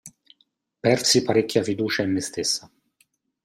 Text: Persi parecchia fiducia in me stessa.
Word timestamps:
Persi 0.79 1.21
parecchia 1.21 1.61
fiducia 1.61 2.01
in 2.01 2.11
me 2.13 2.21
stessa. 2.21 2.67